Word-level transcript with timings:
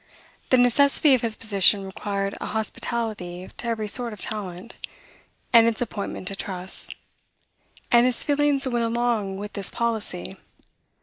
The 0.49 0.57
necessity 0.57 1.13
of 1.13 1.21
his 1.21 1.35
position 1.35 1.85
required 1.85 2.35
a 2.41 2.47
hospitality 2.47 3.51
to 3.57 3.67
every 3.67 3.87
sort 3.87 4.13
of 4.13 4.19
talent, 4.19 4.73
and 5.53 5.67
its 5.67 5.79
appointment 5.79 6.27
to 6.29 6.35
trusts; 6.35 6.95
and 7.91 8.03
his 8.07 8.23
feelings 8.23 8.67
went 8.67 8.83
along 8.83 9.37
with 9.37 9.53
this 9.53 9.69
policy. 9.69 10.37